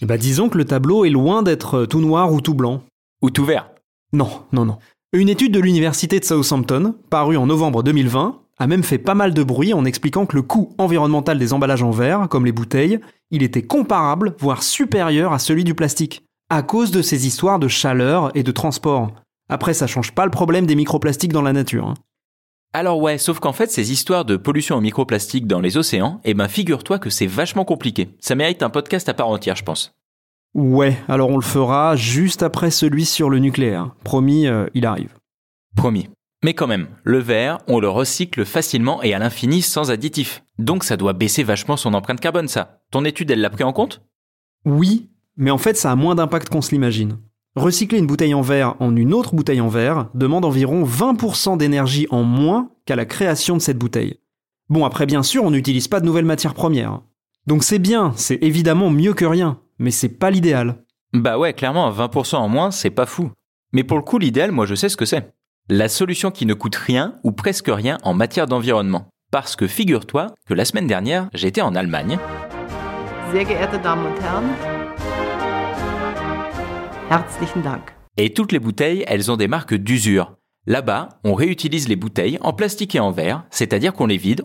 Et 0.00 0.06
bah 0.06 0.16
disons 0.16 0.48
que 0.48 0.56
le 0.56 0.64
tableau 0.64 1.04
est 1.04 1.10
loin 1.10 1.42
d'être 1.42 1.84
tout 1.84 2.00
noir 2.00 2.32
ou 2.32 2.40
tout 2.40 2.54
blanc. 2.54 2.82
Ou 3.20 3.28
tout 3.28 3.44
vert. 3.44 3.70
Non, 4.14 4.30
non, 4.52 4.64
non. 4.64 4.78
Une 5.12 5.28
étude 5.28 5.52
de 5.52 5.60
l'université 5.60 6.18
de 6.18 6.24
Southampton, 6.24 6.94
parue 7.10 7.36
en 7.36 7.46
novembre 7.46 7.82
2020, 7.82 8.40
a 8.56 8.66
même 8.66 8.82
fait 8.82 8.96
pas 8.96 9.14
mal 9.14 9.34
de 9.34 9.42
bruit 9.42 9.74
en 9.74 9.84
expliquant 9.84 10.24
que 10.24 10.36
le 10.36 10.42
coût 10.42 10.74
environnemental 10.78 11.38
des 11.38 11.52
emballages 11.52 11.82
en 11.82 11.90
verre, 11.90 12.26
comme 12.30 12.46
les 12.46 12.52
bouteilles, 12.52 13.00
il 13.30 13.42
était 13.42 13.66
comparable, 13.66 14.34
voire 14.38 14.62
supérieur 14.62 15.34
à 15.34 15.38
celui 15.38 15.64
du 15.64 15.74
plastique, 15.74 16.24
à 16.50 16.62
cause 16.62 16.90
de 16.90 17.00
ces 17.00 17.26
histoires 17.26 17.58
de 17.58 17.68
chaleur 17.68 18.30
et 18.34 18.42
de 18.42 18.52
transport. 18.52 19.12
Après, 19.48 19.72
ça 19.72 19.86
change 19.86 20.12
pas 20.12 20.24
le 20.24 20.30
problème 20.30 20.66
des 20.66 20.74
microplastiques 20.74 21.32
dans 21.32 21.42
la 21.42 21.52
nature. 21.52 21.88
hein. 21.88 21.94
Alors 22.72 23.00
ouais, 23.00 23.18
sauf 23.18 23.40
qu'en 23.40 23.52
fait, 23.52 23.70
ces 23.70 23.90
histoires 23.90 24.24
de 24.24 24.36
pollution 24.36 24.76
au 24.76 24.80
microplastique 24.80 25.46
dans 25.46 25.60
les 25.60 25.76
océans, 25.76 26.20
eh 26.24 26.34
ben 26.34 26.46
figure-toi 26.46 27.00
que 27.00 27.10
c'est 27.10 27.26
vachement 27.26 27.64
compliqué. 27.64 28.10
Ça 28.20 28.36
mérite 28.36 28.62
un 28.62 28.70
podcast 28.70 29.08
à 29.08 29.14
part 29.14 29.28
entière, 29.28 29.56
je 29.56 29.64
pense. 29.64 29.92
Ouais, 30.54 30.96
alors 31.08 31.30
on 31.30 31.36
le 31.36 31.42
fera 31.42 31.96
juste 31.96 32.42
après 32.44 32.70
celui 32.70 33.04
sur 33.06 33.28
le 33.28 33.38
nucléaire. 33.38 33.94
Promis, 34.04 34.46
euh, 34.46 34.66
il 34.74 34.86
arrive. 34.86 35.14
Promis. 35.76 36.10
Mais 36.44 36.54
quand 36.54 36.66
même, 36.68 36.88
le 37.02 37.18
verre, 37.18 37.58
on 37.66 37.80
le 37.80 37.88
recycle 37.88 38.44
facilement 38.44 39.02
et 39.02 39.14
à 39.14 39.18
l'infini 39.18 39.62
sans 39.62 39.90
additifs. 39.90 40.42
Donc 40.58 40.84
ça 40.84 40.96
doit 40.96 41.12
baisser 41.12 41.42
vachement 41.42 41.76
son 41.76 41.92
empreinte 41.92 42.20
carbone, 42.20 42.48
ça. 42.48 42.80
Ton 42.92 43.04
étude, 43.04 43.30
elle 43.30 43.40
l'a 43.40 43.50
pris 43.50 43.64
en 43.64 43.72
compte? 43.72 44.00
Oui, 44.64 45.10
mais 45.36 45.50
en 45.50 45.58
fait 45.58 45.76
ça 45.76 45.90
a 45.92 45.96
moins 45.96 46.14
d'impact 46.14 46.48
qu'on 46.48 46.62
se 46.62 46.70
l'imagine. 46.70 47.18
Recycler 47.56 47.98
une 47.98 48.06
bouteille 48.06 48.34
en 48.34 48.42
verre 48.42 48.76
en 48.80 48.94
une 48.94 49.12
autre 49.12 49.34
bouteille 49.34 49.60
en 49.60 49.68
verre 49.68 50.08
demande 50.14 50.44
environ 50.44 50.84
20% 50.84 51.56
d'énergie 51.56 52.06
en 52.10 52.22
moins 52.22 52.70
qu'à 52.86 52.96
la 52.96 53.06
création 53.06 53.56
de 53.56 53.62
cette 53.62 53.78
bouteille. 53.78 54.18
Bon 54.68 54.84
après 54.84 55.06
bien 55.06 55.22
sûr 55.22 55.44
on 55.44 55.50
n'utilise 55.50 55.88
pas 55.88 56.00
de 56.00 56.06
nouvelles 56.06 56.24
matières 56.24 56.54
premières. 56.54 57.00
Donc 57.46 57.64
c'est 57.64 57.78
bien, 57.78 58.12
c'est 58.16 58.38
évidemment 58.42 58.90
mieux 58.90 59.14
que 59.14 59.24
rien, 59.24 59.58
mais 59.78 59.90
c'est 59.90 60.08
pas 60.08 60.30
l'idéal. 60.30 60.84
Bah 61.12 61.38
ouais, 61.38 61.52
clairement, 61.52 61.90
20% 61.90 62.36
en 62.36 62.48
moins, 62.48 62.70
c'est 62.70 62.90
pas 62.90 63.06
fou. 63.06 63.30
Mais 63.72 63.82
pour 63.82 63.96
le 63.96 64.04
coup, 64.04 64.18
l'idéal, 64.18 64.52
moi 64.52 64.66
je 64.66 64.74
sais 64.74 64.88
ce 64.88 64.96
que 64.96 65.04
c'est. 65.04 65.32
La 65.68 65.88
solution 65.88 66.30
qui 66.30 66.46
ne 66.46 66.54
coûte 66.54 66.76
rien 66.76 67.14
ou 67.24 67.32
presque 67.32 67.68
rien 67.68 67.98
en 68.02 68.14
matière 68.14 68.46
d'environnement. 68.46 69.08
Parce 69.32 69.56
que 69.56 69.66
figure-toi 69.66 70.28
que 70.46 70.54
la 70.54 70.64
semaine 70.64 70.86
dernière, 70.86 71.28
j'étais 71.34 71.60
en 71.60 71.74
Allemagne 71.74 72.18
Sehr 73.32 73.44
geehrte 73.44 73.80
Damen 73.82 74.06
und 74.06 74.18
Herren, 74.20 74.79
herzlichen 77.10 77.62
Dank. 77.62 77.80
et 78.16 78.32
toutes 78.32 78.52
les 78.52 78.60
bouteilles, 78.60 79.04
elles 79.08 79.30
ont 79.30 79.36
des 79.36 79.48
marques 79.48 79.74
d'usure. 79.74 80.36
Là-bas, 80.66 81.08
on 81.24 81.34
réutilise 81.34 81.88
les 81.88 81.96
bouteilles 81.96 82.38
en 82.40 82.52
plastique 82.52 82.94
et 82.94 83.00
en 83.00 83.10
verre, 83.10 83.44
c'est-à-dire 83.50 83.92
qu'on 83.92 84.06
les 84.06 84.16
vide, 84.16 84.44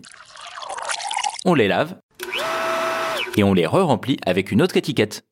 on 1.44 1.54
les 1.54 1.68
lave 1.68 1.96
et 3.36 3.44
on 3.44 3.54
les 3.54 3.66
re-remplit 3.66 4.16
avec 4.26 4.50
une 4.50 4.62
autre 4.62 4.76
étiquette. 4.76 5.24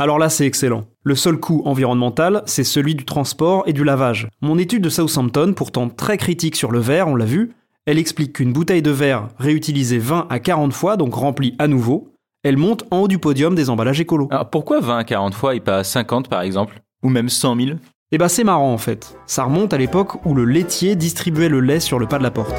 Alors 0.00 0.18
là 0.18 0.28
c'est 0.28 0.46
excellent. 0.46 0.86
Le 1.04 1.14
seul 1.14 1.38
coût 1.38 1.62
environnemental, 1.64 2.42
c'est 2.46 2.64
celui 2.64 2.94
du 2.94 3.04
transport 3.04 3.62
et 3.66 3.72
du 3.72 3.84
lavage. 3.84 4.28
Mon 4.40 4.58
étude 4.58 4.82
de 4.82 4.88
Southampton, 4.88 5.52
pourtant 5.54 5.88
très 5.88 6.16
critique 6.16 6.56
sur 6.56 6.72
le 6.72 6.80
verre, 6.80 7.08
on 7.08 7.16
l'a 7.16 7.24
vu, 7.24 7.52
elle 7.86 7.98
explique 7.98 8.34
qu'une 8.34 8.52
bouteille 8.52 8.82
de 8.82 8.90
verre 8.90 9.28
réutilisée 9.38 9.98
20 9.98 10.26
à 10.30 10.40
40 10.40 10.72
fois, 10.72 10.96
donc 10.96 11.14
remplie 11.14 11.54
à 11.58 11.68
nouveau, 11.68 12.12
elle 12.44 12.56
monte 12.56 12.84
en 12.92 12.98
haut 12.98 13.08
du 13.08 13.18
podium 13.18 13.54
des 13.54 13.68
emballages 13.68 14.00
écolos. 14.00 14.28
Alors 14.30 14.48
pourquoi 14.48 14.80
20 14.80 14.98
à 14.98 15.04
40 15.04 15.34
fois 15.34 15.54
et 15.56 15.60
pas 15.60 15.82
50 15.82 16.28
par 16.28 16.42
exemple? 16.42 16.80
Ou 17.02 17.08
même 17.08 17.28
100 17.28 17.56
000 17.56 17.78
Et 18.12 18.18
bah 18.18 18.28
c'est 18.28 18.44
marrant 18.44 18.72
en 18.72 18.78
fait. 18.78 19.18
Ça 19.26 19.44
remonte 19.44 19.72
à 19.72 19.78
l'époque 19.78 20.24
où 20.24 20.34
le 20.34 20.44
laitier 20.44 20.94
distribuait 20.94 21.48
le 21.48 21.60
lait 21.60 21.80
sur 21.80 21.98
le 21.98 22.06
pas 22.06 22.18
de 22.18 22.22
la 22.22 22.30
porte. 22.30 22.54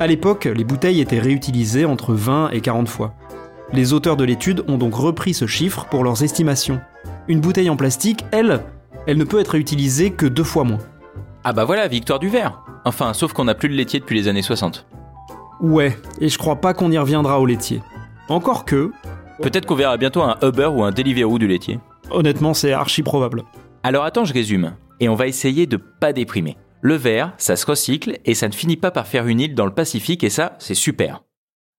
À 0.00 0.06
l'époque, 0.06 0.44
les 0.44 0.64
bouteilles 0.64 1.00
étaient 1.00 1.18
réutilisées 1.18 1.84
entre 1.84 2.14
20 2.14 2.50
et 2.50 2.60
40 2.60 2.88
fois. 2.88 3.14
Les 3.72 3.92
auteurs 3.92 4.16
de 4.16 4.24
l'étude 4.24 4.64
ont 4.68 4.78
donc 4.78 4.94
repris 4.94 5.34
ce 5.34 5.46
chiffre 5.46 5.86
pour 5.86 6.02
leurs 6.02 6.22
estimations. 6.22 6.80
Une 7.26 7.40
bouteille 7.40 7.70
en 7.70 7.76
plastique, 7.76 8.24
elle, 8.30 8.60
elle 9.06 9.18
ne 9.18 9.24
peut 9.24 9.40
être 9.40 9.52
réutilisée 9.52 10.10
que 10.10 10.26
deux 10.26 10.44
fois 10.44 10.64
moins. 10.64 10.78
Ah 11.44 11.52
bah 11.52 11.64
voilà, 11.64 11.88
victoire 11.88 12.18
du 12.18 12.28
verre. 12.28 12.62
Enfin, 12.88 13.12
sauf 13.12 13.34
qu'on 13.34 13.44
n'a 13.44 13.54
plus 13.54 13.68
de 13.68 13.74
laitier 13.74 14.00
depuis 14.00 14.18
les 14.18 14.28
années 14.28 14.40
60. 14.40 14.86
Ouais, 15.60 15.94
et 16.22 16.30
je 16.30 16.38
crois 16.38 16.56
pas 16.56 16.72
qu'on 16.72 16.90
y 16.90 16.96
reviendra 16.96 17.38
au 17.38 17.44
laitier. 17.44 17.82
Encore 18.30 18.64
que, 18.64 18.92
Peut-être 19.42 19.66
qu'on 19.66 19.74
verra 19.74 19.98
bientôt 19.98 20.22
un 20.22 20.38
Uber 20.42 20.70
ou 20.72 20.82
un 20.82 20.90
Deliveroo 20.90 21.38
du 21.38 21.46
laitier. 21.46 21.78
honnêtement, 22.10 22.54
c'est 22.54 22.72
archi 22.72 23.02
probable. 23.02 23.44
Alors 23.82 24.04
attends, 24.04 24.24
je 24.24 24.32
résume. 24.32 24.72
Et 25.00 25.10
on 25.10 25.14
va 25.14 25.26
essayer 25.26 25.66
de 25.66 25.76
pas 25.76 26.14
déprimer. 26.14 26.56
Le 26.80 26.94
verre, 26.94 27.34
ça 27.36 27.56
se 27.56 27.66
recycle 27.66 28.18
et 28.24 28.34
ça 28.34 28.48
ne 28.48 28.54
finit 28.54 28.78
pas 28.78 28.90
par 28.90 29.06
faire 29.06 29.26
une 29.26 29.38
île 29.40 29.54
dans 29.54 29.66
le 29.66 29.74
Pacifique 29.74 30.24
et 30.24 30.30
ça, 30.30 30.56
c'est 30.58 30.74
super. 30.74 31.22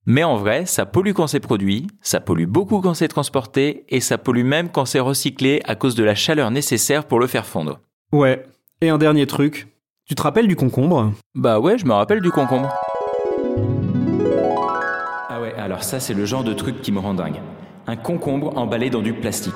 Mais 0.06 0.24
en 0.24 0.38
vrai, 0.38 0.68
ça 0.68 0.86
pollue 0.86 1.14
quand 1.14 1.26
c'est 1.26 1.40
produit, 1.40 1.88
ça 2.02 2.22
pollue 2.22 2.46
beaucoup 2.46 2.82
quand 2.82 2.94
c'est 2.94 3.08
transporté 3.08 3.84
et 3.90 4.00
ça 4.00 4.20
pollue 4.20 4.46
même 4.46 4.70
quand 4.70 4.86
c'est 4.86 5.00
recyclé 5.00 5.62
à 5.66 5.74
cause 5.76 5.96
de 5.96 6.04
la 6.04 6.16
chaleur 6.16 6.52
nécessaire 6.52 7.06
pour 7.06 7.20
le 7.20 7.28
faire 7.28 7.48
fondre. 7.48 7.80
Ouais. 8.12 8.46
Et 8.82 8.90
un 8.90 9.00
dernier 9.00 9.26
truc. 9.26 9.68
Tu 10.10 10.16
te 10.16 10.24
rappelles 10.24 10.48
du 10.48 10.56
concombre? 10.56 11.12
Bah 11.36 11.60
ouais, 11.60 11.78
je 11.78 11.86
me 11.86 11.94
rappelle 11.94 12.20
du 12.20 12.32
concombre. 12.32 12.68
Ah 15.30 15.40
ouais, 15.40 15.54
alors 15.56 15.84
ça 15.84 16.00
c'est 16.00 16.16
le 16.16 16.26
genre 16.26 16.44
de 16.44 16.54
truc 16.54 16.82
qui 16.82 16.92
me 16.92 16.98
rend 16.98 17.14
dingue. 17.14 17.40
Un 17.86 17.96
concombre 17.96 18.58
emballé 18.58 18.90
dans 18.90 19.04
du 19.04 19.14
plastique. 19.14 19.54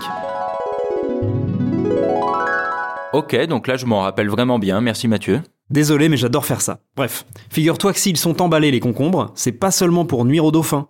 Ok, 3.14 3.36
donc 3.48 3.66
là 3.66 3.78
je 3.78 3.88
m'en 3.88 4.02
rappelle 4.02 4.30
vraiment 4.30 4.60
bien, 4.60 4.80
merci 4.80 5.08
Mathieu. 5.08 5.42
Désolé, 5.72 6.08
mais 6.08 6.18
j'adore 6.18 6.46
faire 6.46 6.62
ça. 6.62 6.82
Bref, 6.96 7.26
figure-toi 7.50 7.92
que 7.92 7.98
s'ils 8.00 8.18
sont 8.18 8.40
emballés 8.40 8.70
les 8.70 8.80
concombres, 8.80 9.32
c'est 9.34 9.54
pas 9.54 9.72
seulement 9.72 10.06
pour 10.06 10.24
nuire 10.24 10.46
aux 10.46 10.52
dauphins. 10.52 10.88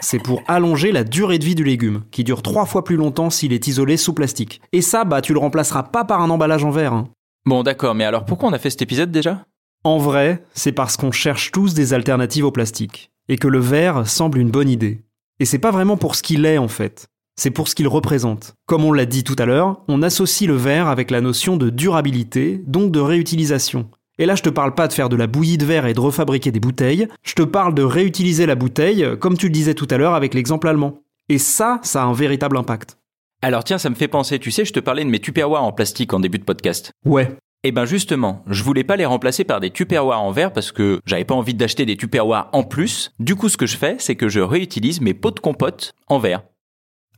C'est 0.00 0.18
pour 0.18 0.42
allonger 0.48 0.92
la 0.92 1.04
durée 1.04 1.38
de 1.38 1.44
vie 1.44 1.54
du 1.54 1.62
légume, 1.62 2.04
qui 2.10 2.24
dure 2.24 2.40
trois 2.40 2.64
fois 2.64 2.84
plus 2.84 2.96
longtemps 2.96 3.28
s'il 3.28 3.52
est 3.52 3.66
isolé 3.66 3.98
sous 3.98 4.14
plastique. 4.14 4.62
Et 4.72 4.80
ça, 4.80 5.04
bah 5.04 5.20
tu 5.20 5.34
le 5.34 5.38
remplaceras 5.40 5.82
pas 5.82 6.04
par 6.06 6.22
un 6.22 6.30
emballage 6.30 6.64
en 6.64 6.70
verre. 6.70 6.94
hein. 6.94 7.08
Bon 7.44 7.64
d'accord, 7.64 7.96
mais 7.96 8.04
alors 8.04 8.24
pourquoi 8.24 8.48
on 8.48 8.52
a 8.52 8.58
fait 8.60 8.70
cet 8.70 8.82
épisode 8.82 9.10
déjà? 9.10 9.46
En 9.82 9.98
vrai, 9.98 10.44
c'est 10.54 10.70
parce 10.70 10.96
qu'on 10.96 11.10
cherche 11.10 11.50
tous 11.50 11.74
des 11.74 11.92
alternatives 11.92 12.44
au 12.44 12.52
plastique, 12.52 13.10
et 13.28 13.36
que 13.36 13.48
le 13.48 13.58
verre 13.58 14.06
semble 14.06 14.38
une 14.38 14.52
bonne 14.52 14.68
idée. 14.68 15.02
Et 15.40 15.44
c'est 15.44 15.58
pas 15.58 15.72
vraiment 15.72 15.96
pour 15.96 16.14
ce 16.14 16.22
qu'il 16.22 16.46
est 16.46 16.58
en 16.58 16.68
fait, 16.68 17.08
c'est 17.34 17.50
pour 17.50 17.66
ce 17.66 17.74
qu'il 17.74 17.88
représente. 17.88 18.54
Comme 18.66 18.84
on 18.84 18.92
l'a 18.92 19.06
dit 19.06 19.24
tout 19.24 19.34
à 19.40 19.44
l'heure, 19.44 19.80
on 19.88 20.02
associe 20.02 20.48
le 20.48 20.54
verre 20.54 20.86
avec 20.86 21.10
la 21.10 21.20
notion 21.20 21.56
de 21.56 21.68
durabilité, 21.68 22.62
donc 22.68 22.92
de 22.92 23.00
réutilisation. 23.00 23.90
Et 24.20 24.26
là, 24.26 24.36
je 24.36 24.42
te 24.42 24.50
parle 24.50 24.76
pas 24.76 24.86
de 24.86 24.92
faire 24.92 25.08
de 25.08 25.16
la 25.16 25.26
bouillie 25.26 25.58
de 25.58 25.64
verre 25.64 25.86
et 25.86 25.94
de 25.94 26.00
refabriquer 26.00 26.52
des 26.52 26.60
bouteilles, 26.60 27.08
je 27.24 27.34
te 27.34 27.42
parle 27.42 27.74
de 27.74 27.82
réutiliser 27.82 28.46
la 28.46 28.54
bouteille, 28.54 29.04
comme 29.18 29.36
tu 29.36 29.46
le 29.46 29.52
disais 29.52 29.74
tout 29.74 29.88
à 29.90 29.96
l'heure 29.96 30.14
avec 30.14 30.32
l'exemple 30.34 30.68
allemand. 30.68 31.00
Et 31.28 31.38
ça, 31.38 31.80
ça 31.82 32.02
a 32.02 32.06
un 32.06 32.12
véritable 32.12 32.56
impact. 32.56 32.98
Alors 33.44 33.64
tiens, 33.64 33.78
ça 33.78 33.90
me 33.90 33.96
fait 33.96 34.06
penser, 34.06 34.38
tu 34.38 34.52
sais, 34.52 34.64
je 34.64 34.72
te 34.72 34.78
parlais 34.78 35.04
de 35.04 35.10
mes 35.10 35.18
tupperwares 35.18 35.64
en 35.64 35.72
plastique 35.72 36.14
en 36.14 36.20
début 36.20 36.38
de 36.38 36.44
podcast. 36.44 36.92
Ouais. 37.04 37.36
Eh 37.64 37.72
ben 37.72 37.84
justement, 37.84 38.44
je 38.46 38.62
voulais 38.62 38.84
pas 38.84 38.94
les 38.94 39.04
remplacer 39.04 39.42
par 39.42 39.58
des 39.58 39.70
tupperwares 39.70 40.22
en 40.22 40.30
verre 40.30 40.52
parce 40.52 40.70
que 40.70 41.00
j'avais 41.06 41.24
pas 41.24 41.34
envie 41.34 41.54
d'acheter 41.54 41.84
des 41.84 41.96
tupperwares 41.96 42.48
en 42.52 42.62
plus. 42.62 43.10
Du 43.18 43.34
coup, 43.34 43.48
ce 43.48 43.56
que 43.56 43.66
je 43.66 43.76
fais, 43.76 43.96
c'est 43.98 44.14
que 44.14 44.28
je 44.28 44.38
réutilise 44.38 45.00
mes 45.00 45.12
pots 45.12 45.32
de 45.32 45.40
compote 45.40 45.92
en 46.06 46.20
verre. 46.20 46.42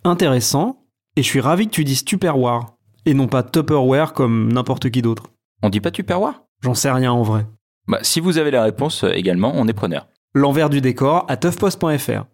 Intéressant, 0.02 0.86
et 1.16 1.22
je 1.22 1.28
suis 1.28 1.40
ravi 1.40 1.66
que 1.66 1.72
tu 1.72 1.84
dises 1.84 2.04
Tupperware, 2.04 2.74
et 3.04 3.12
non 3.12 3.26
pas 3.26 3.42
Tupperware 3.42 4.14
comme 4.14 4.50
n'importe 4.50 4.90
qui 4.90 5.02
d'autre. 5.02 5.24
On 5.62 5.68
dit 5.68 5.80
pas 5.80 5.90
tupperware? 5.90 6.42
J'en 6.62 6.74
sais 6.74 6.90
rien 6.90 7.12
en 7.12 7.22
vrai. 7.22 7.46
Bah 7.86 7.98
si 8.00 8.20
vous 8.20 8.38
avez 8.38 8.50
la 8.50 8.62
réponse 8.62 9.04
euh, 9.04 9.12
également, 9.12 9.52
on 9.54 9.68
est 9.68 9.74
preneur. 9.74 10.08
L'envers 10.34 10.70
du 10.70 10.80
décor 10.80 11.26
à 11.28 11.36
toughpost.fr. 11.36 12.24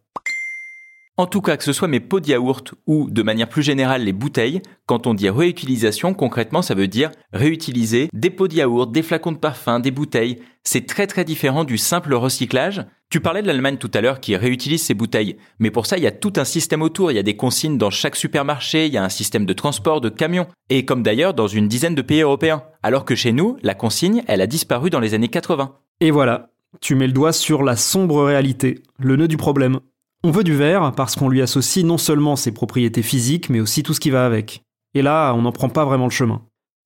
En 1.21 1.27
tout 1.27 1.43
cas, 1.43 1.59
que 1.59 1.65
ce 1.65 1.75
soit 1.75 1.87
mes 1.87 2.01
pots 2.01 2.21
de 2.21 2.29
yaourt 2.29 2.73
ou 2.87 3.11
de 3.11 3.23
manière 3.23 3.51
plus 3.51 3.63
générale 3.63 4.05
les 4.05 4.15
bouteilles, 4.15 4.63
quand 4.87 5.07
on 5.07 5.13
dit 5.13 5.29
réutilisation, 5.29 6.15
concrètement 6.15 6.63
ça 6.63 6.75
veut 6.75 6.89
dire 6.89 7.11
réutiliser 7.35 8.09
des 8.15 8.31
pots 8.31 8.49
de 8.49 8.55
yaourt, 8.55 8.91
des 8.91 9.03
flacons 9.03 9.33
de 9.33 9.37
parfum, 9.37 9.81
des 9.81 9.91
bouteilles. 9.91 10.39
C'est 10.65 10.87
très 10.87 11.07
très 11.07 11.27
différent 11.27 11.65
du 11.65 11.77
simple 11.77 12.15
recyclage. 12.15 12.87
Tu 13.11 13.21
parlais 13.21 13.43
de 13.43 13.47
l'Allemagne 13.49 13.77
tout 13.77 13.91
à 13.93 14.01
l'heure 14.01 14.21
qui 14.21 14.35
réutilise 14.35 14.83
ses 14.83 14.95
bouteilles, 14.95 15.37
mais 15.59 15.71
pour 15.71 15.85
ça 15.85 15.99
il 15.99 16.03
y 16.03 16.07
a 16.07 16.11
tout 16.11 16.33
un 16.37 16.45
système 16.45 16.81
autour, 16.81 17.13
il 17.13 17.17
y 17.17 17.19
a 17.19 17.23
des 17.23 17.37
consignes 17.37 17.77
dans 17.77 17.91
chaque 17.91 18.17
supermarché, 18.17 18.87
il 18.87 18.93
y 18.95 18.97
a 18.97 19.05
un 19.05 19.11
système 19.11 19.45
de 19.45 19.53
transport 19.53 20.01
de 20.01 20.09
camions, 20.09 20.47
et 20.71 20.87
comme 20.87 21.03
d'ailleurs 21.03 21.35
dans 21.35 21.49
une 21.49 21.69
dizaine 21.69 21.95
de 21.95 22.01
pays 22.01 22.23
européens. 22.23 22.63
Alors 22.83 23.05
que 23.05 23.15
chez 23.15 23.33
nous, 23.33 23.59
la 23.63 23.75
consigne, 23.75 24.23
elle 24.27 24.41
a 24.41 24.47
disparu 24.47 24.89
dans 24.89 25.01
les 25.01 25.13
années 25.13 25.29
80. 25.29 25.75
Et 26.01 26.13
voilà, 26.13 26.49
tu 26.81 26.95
mets 26.95 27.09
le 27.09 27.13
doigt 27.13 27.33
sur 27.33 27.63
la 27.63 27.77
sombre 27.77 28.25
réalité, 28.25 28.83
le 28.99 29.17
nœud 29.17 29.29
du 29.29 29.37
problème. 29.37 29.81
On 30.23 30.33
veut 30.33 30.45
du 30.45 30.55
verre 30.55 30.93
parce 30.95 31.17
qu'on 31.17 31.31
lui 31.31 31.41
associe 31.41 31.83
non 31.83 31.97
seulement 31.97 32.37
ses 32.37 32.53
propriétés 32.53 33.01
physiques, 33.01 33.49
mais 33.49 33.59
aussi 33.59 33.83
tout 33.83 33.95
ce 33.95 34.01
qui 34.01 34.11
va 34.11 34.27
avec. 34.27 34.61
Et 34.93 35.01
là, 35.01 35.33
on 35.33 35.41
n'en 35.41 35.53
prend 35.53 35.71
pas 35.71 35.87
vraiment 35.87 36.05
le 36.05 36.11
chemin. 36.11 36.43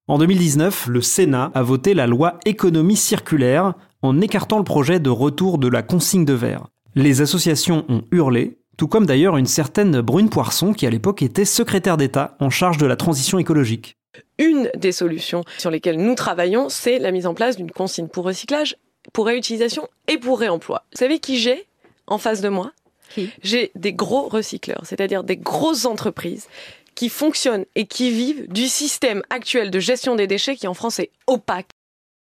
En 0.06 0.18
2019, 0.18 0.86
le 0.86 1.00
Sénat 1.00 1.50
a 1.52 1.62
voté 1.62 1.94
la 1.94 2.06
loi 2.06 2.38
économie 2.44 2.94
circulaire 2.94 3.74
en 4.02 4.20
écartant 4.20 4.58
le 4.58 4.64
projet 4.64 5.00
de 5.00 5.10
retour 5.10 5.58
de 5.58 5.66
la 5.66 5.82
consigne 5.82 6.24
de 6.24 6.32
verre. 6.32 6.68
Les 6.94 7.22
associations 7.22 7.84
ont 7.88 8.02
hurlé, 8.12 8.58
tout 8.76 8.86
comme 8.86 9.04
d'ailleurs 9.04 9.36
une 9.36 9.46
certaine 9.46 10.00
Brune 10.00 10.30
Poisson 10.30 10.72
qui 10.72 10.86
à 10.86 10.90
l'époque 10.90 11.22
était 11.22 11.44
secrétaire 11.44 11.96
d'État 11.96 12.36
en 12.38 12.50
charge 12.50 12.78
de 12.78 12.86
la 12.86 12.94
transition 12.94 13.40
écologique. 13.40 13.96
Une 14.38 14.70
des 14.76 14.92
solutions 14.92 15.42
sur 15.58 15.72
lesquelles 15.72 16.00
nous 16.00 16.14
travaillons, 16.14 16.68
c'est 16.68 17.00
la 17.00 17.10
mise 17.10 17.26
en 17.26 17.34
place 17.34 17.56
d'une 17.56 17.72
consigne 17.72 18.06
pour 18.06 18.26
recyclage, 18.26 18.76
pour 19.12 19.26
réutilisation 19.26 19.88
et 20.06 20.18
pour 20.18 20.38
réemploi. 20.38 20.84
Vous 20.92 20.98
savez 21.00 21.18
qui 21.18 21.36
j'ai 21.38 21.66
en 22.06 22.18
face 22.18 22.40
de 22.40 22.48
moi? 22.48 22.70
J'ai 23.42 23.70
des 23.74 23.92
gros 23.92 24.28
recycleurs, 24.28 24.82
c'est-à-dire 24.84 25.24
des 25.24 25.36
grosses 25.36 25.84
entreprises 25.84 26.46
qui 26.94 27.08
fonctionnent 27.08 27.64
et 27.74 27.86
qui 27.86 28.10
vivent 28.10 28.46
du 28.48 28.68
système 28.68 29.22
actuel 29.30 29.70
de 29.70 29.80
gestion 29.80 30.14
des 30.14 30.26
déchets 30.26 30.56
qui 30.56 30.66
en 30.66 30.74
France 30.74 31.00
est 31.00 31.10
opaque. 31.26 31.68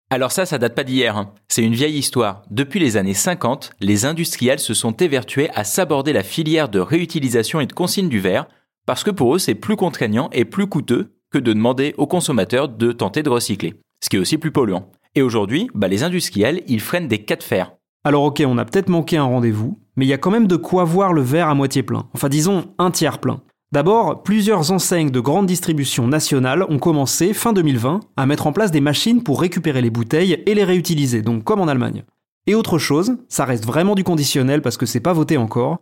Alors 0.09 0.31
ça, 0.31 0.45
ça 0.45 0.57
date 0.57 0.75
pas 0.75 0.83
d'hier. 0.83 1.17
hein. 1.17 1.33
C'est 1.47 1.63
une 1.63 1.73
vieille 1.73 1.97
histoire. 1.97 2.43
Depuis 2.51 2.79
les 2.79 2.97
années 2.97 3.13
50, 3.13 3.71
les 3.79 4.05
industriels 4.05 4.59
se 4.59 4.73
sont 4.73 4.91
évertués 4.91 5.49
à 5.55 5.63
s'aborder 5.63 6.13
la 6.13 6.23
filière 6.23 6.69
de 6.69 6.79
réutilisation 6.79 7.59
et 7.61 7.65
de 7.65 7.73
consigne 7.73 8.09
du 8.09 8.19
verre, 8.19 8.47
parce 8.85 9.03
que 9.03 9.11
pour 9.11 9.35
eux, 9.35 9.39
c'est 9.39 9.55
plus 9.55 9.75
contraignant 9.75 10.29
et 10.31 10.45
plus 10.45 10.67
coûteux 10.67 11.13
que 11.31 11.39
de 11.39 11.53
demander 11.53 11.95
aux 11.97 12.05
consommateurs 12.05 12.69
de 12.69 12.91
tenter 12.91 13.23
de 13.23 13.29
recycler. 13.29 13.73
Ce 14.03 14.09
qui 14.09 14.17
est 14.17 14.19
aussi 14.19 14.37
plus 14.37 14.51
polluant. 14.51 14.91
Et 15.15 15.21
aujourd'hui, 15.21 15.67
bah, 15.73 15.87
les 15.87 16.03
industriels, 16.03 16.61
ils 16.67 16.81
freinent 16.81 17.07
des 17.07 17.23
cas 17.23 17.35
de 17.35 17.43
fer. 17.43 17.73
Alors 18.05 18.23
ok, 18.23 18.43
on 18.45 18.57
a 18.57 18.65
peut-être 18.65 18.89
manqué 18.89 19.15
un 19.17 19.23
rendez-vous, 19.23 19.79
mais 19.95 20.05
il 20.05 20.09
y 20.09 20.13
a 20.13 20.17
quand 20.17 20.31
même 20.31 20.47
de 20.47 20.57
quoi 20.57 20.83
voir 20.83 21.13
le 21.13 21.21
verre 21.21 21.47
à 21.47 21.55
moitié 21.55 21.83
plein. 21.83 22.07
Enfin 22.13 22.27
disons 22.27 22.65
un 22.77 22.91
tiers 22.91 23.19
plein. 23.19 23.41
D'abord, 23.71 24.23
plusieurs 24.23 24.71
enseignes 24.71 25.09
de 25.09 25.19
grande 25.19 25.47
distribution 25.47 26.07
nationale 26.07 26.63
ont 26.69 26.77
commencé, 26.79 27.33
fin 27.33 27.53
2020, 27.53 28.01
à 28.17 28.25
mettre 28.25 28.45
en 28.45 28.53
place 28.53 28.71
des 28.71 28.81
machines 28.81 29.23
pour 29.23 29.41
récupérer 29.41 29.81
les 29.81 29.89
bouteilles 29.89 30.43
et 30.45 30.53
les 30.53 30.63
réutiliser, 30.63 31.21
donc 31.21 31.43
comme 31.43 31.61
en 31.61 31.67
Allemagne. 31.67 32.03
Et 32.45 32.55
autre 32.55 32.77
chose, 32.77 33.15
ça 33.29 33.45
reste 33.45 33.65
vraiment 33.65 33.95
du 33.95 34.03
conditionnel 34.03 34.61
parce 34.61 34.77
que 34.77 34.85
c'est 34.85 34.99
pas 34.99 35.13
voté 35.13 35.37
encore, 35.37 35.77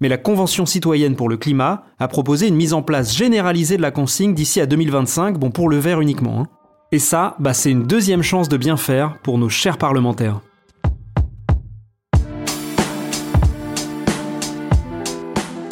mais 0.00 0.08
la 0.08 0.18
Convention 0.18 0.66
citoyenne 0.66 1.14
pour 1.14 1.28
le 1.28 1.36
climat 1.36 1.84
a 1.98 2.08
proposé 2.08 2.48
une 2.48 2.56
mise 2.56 2.72
en 2.72 2.82
place 2.82 3.14
généralisée 3.14 3.76
de 3.76 3.82
la 3.82 3.90
consigne 3.90 4.34
d'ici 4.34 4.60
à 4.60 4.66
2025, 4.66 5.38
bon 5.38 5.50
pour 5.50 5.68
le 5.68 5.76
verre 5.76 6.00
uniquement. 6.00 6.40
hein. 6.40 6.46
Et 6.90 6.98
ça, 6.98 7.36
bah 7.38 7.52
c'est 7.54 7.70
une 7.70 7.86
deuxième 7.86 8.22
chance 8.22 8.48
de 8.48 8.56
bien 8.56 8.76
faire 8.76 9.18
pour 9.22 9.38
nos 9.38 9.50
chers 9.50 9.78
parlementaires. 9.78 10.40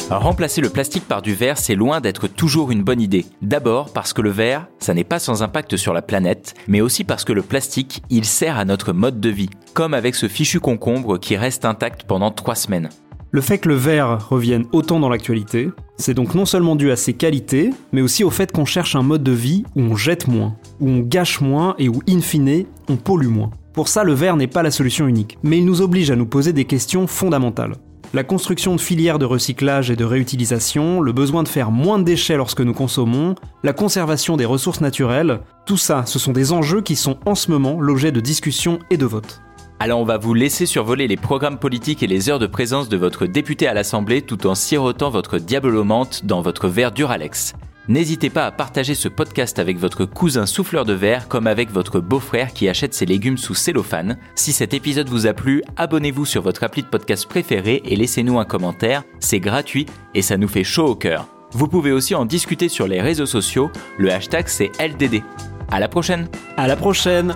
Remplacer 0.09 0.61
le 0.61 0.69
plastique 0.69 1.07
par 1.07 1.23
du 1.23 1.33
verre, 1.33 1.57
c'est 1.57 1.73
loin 1.73 1.99
d'être 1.99 2.27
toujours 2.27 2.69
une 2.71 2.83
bonne 2.83 3.01
idée. 3.01 3.25
D'abord 3.41 3.91
parce 3.91 4.13
que 4.13 4.21
le 4.21 4.29
verre, 4.29 4.67
ça 4.77 4.93
n'est 4.93 5.03
pas 5.03 5.17
sans 5.17 5.41
impact 5.41 5.77
sur 5.77 5.93
la 5.93 6.03
planète, 6.03 6.53
mais 6.67 6.79
aussi 6.79 7.03
parce 7.03 7.23
que 7.23 7.33
le 7.33 7.41
plastique, 7.41 8.03
il 8.11 8.23
sert 8.23 8.59
à 8.59 8.65
notre 8.65 8.93
mode 8.93 9.19
de 9.19 9.29
vie, 9.29 9.49
comme 9.73 9.95
avec 9.95 10.13
ce 10.13 10.27
fichu 10.27 10.59
concombre 10.59 11.17
qui 11.17 11.35
reste 11.35 11.65
intact 11.65 12.03
pendant 12.03 12.29
trois 12.29 12.53
semaines. 12.53 12.89
Le 13.31 13.41
fait 13.41 13.57
que 13.57 13.67
le 13.67 13.75
verre 13.75 14.29
revienne 14.29 14.65
autant 14.73 14.99
dans 14.99 15.09
l'actualité, 15.09 15.71
c'est 15.97 16.13
donc 16.13 16.35
non 16.35 16.45
seulement 16.45 16.75
dû 16.75 16.91
à 16.91 16.95
ses 16.95 17.13
qualités, 17.13 17.71
mais 17.91 18.01
aussi 18.01 18.23
au 18.23 18.29
fait 18.29 18.51
qu'on 18.51 18.65
cherche 18.65 18.95
un 18.95 19.01
mode 19.01 19.23
de 19.23 19.31
vie 19.31 19.63
où 19.75 19.81
on 19.81 19.95
jette 19.95 20.27
moins, 20.27 20.55
où 20.79 20.87
on 20.87 20.99
gâche 20.99 21.41
moins 21.41 21.73
et 21.79 21.89
où, 21.89 22.01
in 22.07 22.21
fine, 22.21 22.65
on 22.87 22.95
pollue 22.95 23.27
moins. 23.27 23.49
Pour 23.73 23.87
ça, 23.87 24.03
le 24.03 24.13
verre 24.13 24.37
n'est 24.37 24.47
pas 24.47 24.63
la 24.63 24.71
solution 24.71 25.07
unique, 25.07 25.39
mais 25.41 25.57
il 25.57 25.65
nous 25.65 25.81
oblige 25.81 26.11
à 26.11 26.15
nous 26.15 26.27
poser 26.27 26.53
des 26.53 26.65
questions 26.65 27.07
fondamentales. 27.07 27.73
La 28.15 28.23
construction 28.23 28.77
de 28.77 28.79
filières 28.79 29.19
de 29.19 29.25
recyclage 29.25 29.91
et 29.91 29.97
de 29.97 30.05
réutilisation, 30.05 31.01
le 31.01 31.11
besoin 31.11 31.43
de 31.43 31.49
faire 31.49 31.69
moins 31.69 31.99
de 31.99 32.05
déchets 32.05 32.37
lorsque 32.37 32.61
nous 32.61 32.73
consommons, 32.73 33.35
la 33.61 33.73
conservation 33.73 34.37
des 34.37 34.45
ressources 34.45 34.79
naturelles, 34.79 35.41
tout 35.65 35.75
ça, 35.75 36.05
ce 36.05 36.17
sont 36.17 36.31
des 36.31 36.53
enjeux 36.53 36.79
qui 36.79 36.95
sont 36.95 37.17
en 37.25 37.35
ce 37.35 37.51
moment 37.51 37.77
l'objet 37.81 38.13
de 38.13 38.21
discussions 38.21 38.79
et 38.89 38.95
de 38.95 39.05
votes. 39.05 39.41
Alors 39.81 39.99
on 39.99 40.05
va 40.05 40.17
vous 40.17 40.33
laisser 40.33 40.65
survoler 40.65 41.09
les 41.09 41.17
programmes 41.17 41.59
politiques 41.59 42.03
et 42.03 42.07
les 42.07 42.29
heures 42.29 42.39
de 42.39 42.47
présence 42.47 42.87
de 42.87 42.95
votre 42.95 43.25
député 43.25 43.67
à 43.67 43.73
l'Assemblée 43.73 44.21
tout 44.21 44.47
en 44.47 44.55
sirotant 44.55 45.09
votre 45.09 45.37
diabolomante 45.37 46.25
dans 46.25 46.39
votre 46.39 46.69
verre 46.69 46.93
Duralex. 46.93 47.53
N'hésitez 47.87 48.31
pas 48.31 48.47
à 48.47 48.51
partager 48.51 48.95
ce 48.95 49.07
podcast 49.07 49.59
avec 49.59 49.77
votre 49.77 50.05
cousin 50.05 50.47
souffleur 50.47 50.85
de 50.85 50.93
verre 50.93 51.27
comme 51.27 51.45
avec 51.45 51.71
votre 51.71 51.99
beau-frère 51.99 52.51
qui 52.51 52.67
achète 52.67 52.95
ses 52.95 53.05
légumes 53.05 53.37
sous 53.37 53.53
cellophane. 53.53 54.17
Si 54.33 54.53
cet 54.53 54.73
épisode 54.73 55.07
vous 55.07 55.27
a 55.27 55.33
plu, 55.33 55.61
abonnez-vous 55.77 56.25
sur 56.25 56.41
votre 56.41 56.63
appli 56.63 56.81
de 56.81 56.87
podcast 56.87 57.27
préféré 57.27 57.83
et 57.85 57.95
laissez-nous 57.95 58.39
un 58.39 58.45
commentaire. 58.45 59.03
C'est 59.19 59.39
gratuit 59.39 59.85
et 60.15 60.23
ça 60.23 60.37
nous 60.37 60.47
fait 60.47 60.63
chaud 60.63 60.87
au 60.87 60.95
cœur. 60.95 61.27
Vous 61.51 61.67
pouvez 61.67 61.91
aussi 61.91 62.15
en 62.15 62.25
discuter 62.25 62.69
sur 62.69 62.87
les 62.87 63.01
réseaux 63.01 63.27
sociaux. 63.27 63.69
Le 63.99 64.11
hashtag 64.11 64.47
c'est 64.47 64.71
LDD. 64.79 65.21
À 65.69 65.79
la 65.79 65.87
prochaine. 65.87 66.27
À 66.57 66.67
la 66.67 66.75
prochaine. 66.75 67.35